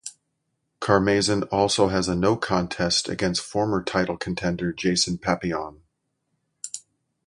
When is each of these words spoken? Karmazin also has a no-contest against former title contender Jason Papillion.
Karmazin 0.79 1.47
also 1.51 1.89
has 1.89 2.07
a 2.07 2.15
no-contest 2.15 3.07
against 3.07 3.39
former 3.43 3.83
title 3.83 4.17
contender 4.17 4.73
Jason 4.73 5.19
Papillion. 5.19 5.81